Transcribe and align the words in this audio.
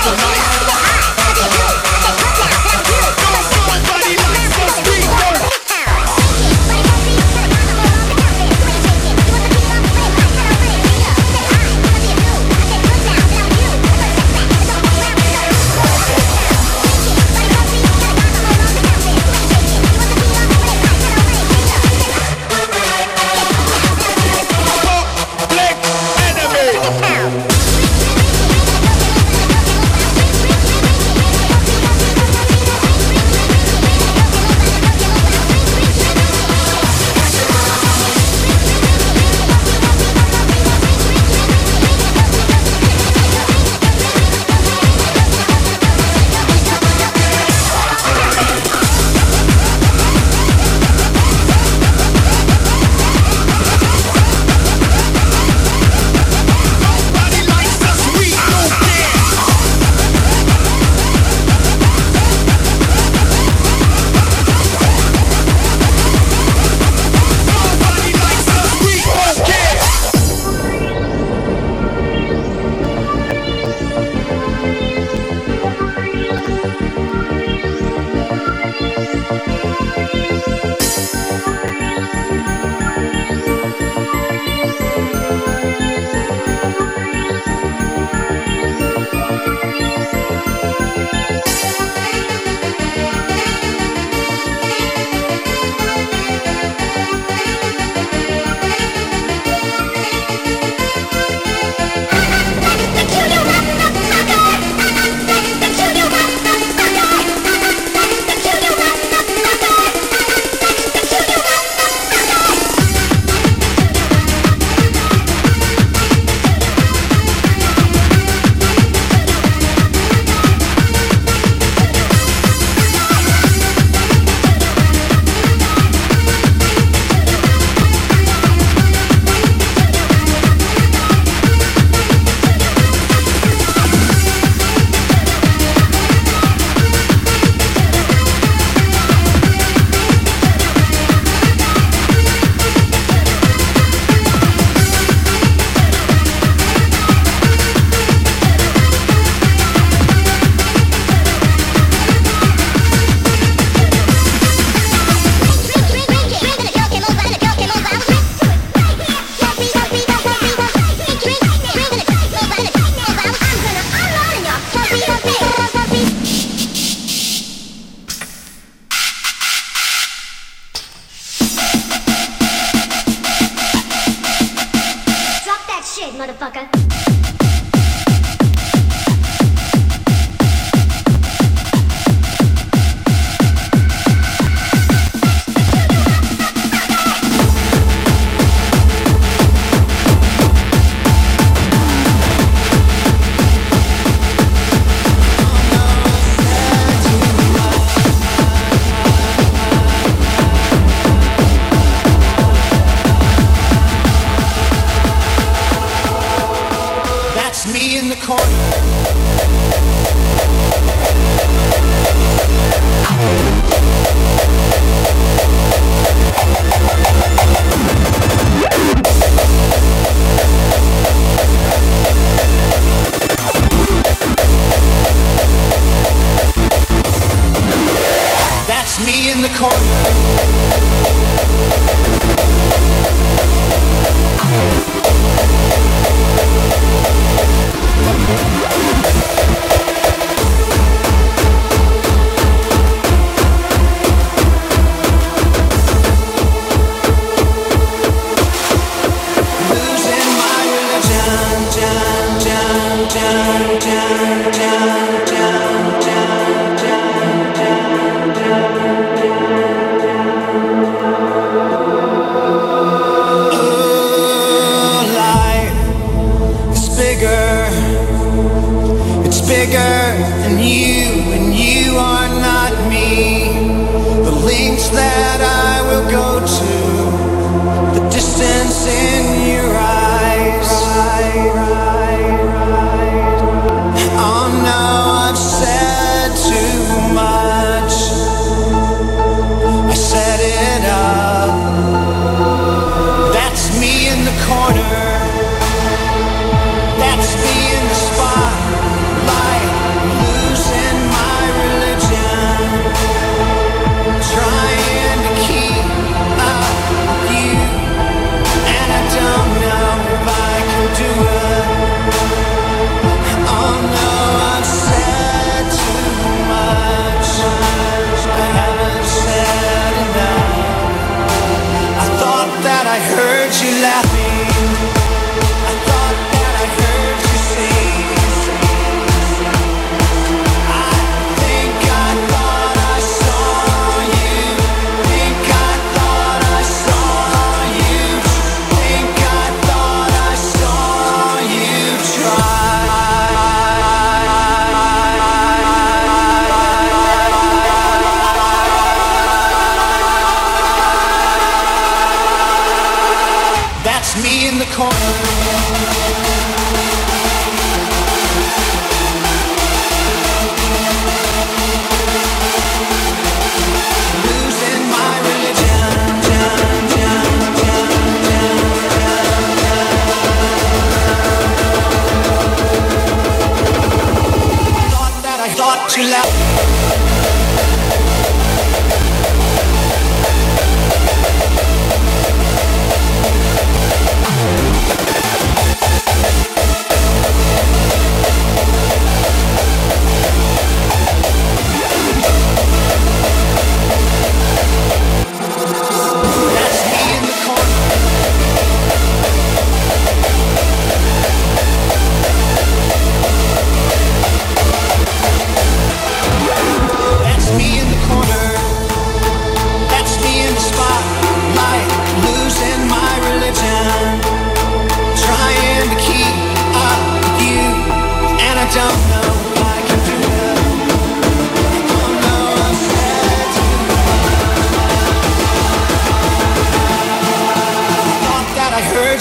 Mr. 0.00 0.16
Nice. 0.16 0.50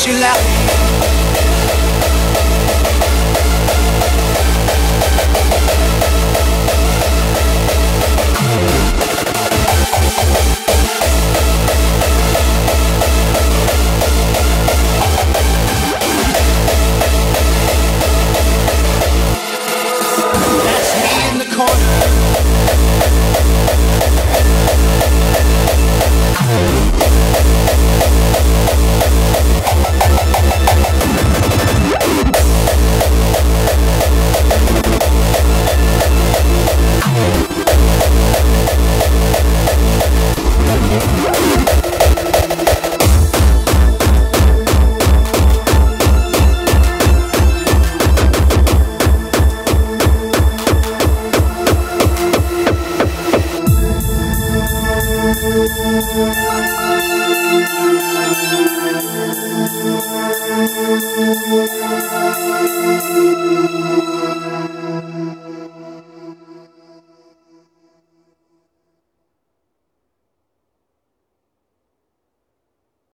you 0.10 0.20
loud. 0.20 0.59